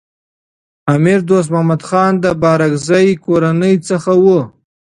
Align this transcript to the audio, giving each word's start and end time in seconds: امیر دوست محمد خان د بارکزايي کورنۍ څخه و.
امیر 0.95 1.19
دوست 1.29 1.49
محمد 1.53 1.81
خان 1.87 2.11
د 2.23 2.25
بارکزايي 2.41 3.13
کورنۍ 3.25 3.73
څخه 3.89 4.11
و. 4.23 4.25